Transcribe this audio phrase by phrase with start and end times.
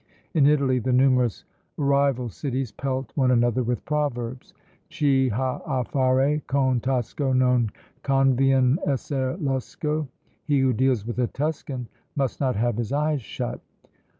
[0.33, 1.45] In Italy the numerous
[1.77, 4.51] rival cities pelt one another with proverbs:
[4.89, 7.69] Chi ha a fare con Tosco non
[8.01, 10.07] convien esser losco,
[10.45, 13.59] "He who deals with a Tuscan must not have his eyes shut."